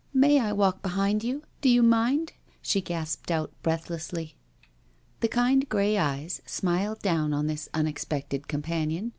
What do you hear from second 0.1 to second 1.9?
May I walk behind you? Do you